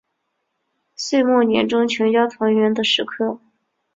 [0.95, 3.39] 岁末年终全家团圆的时刻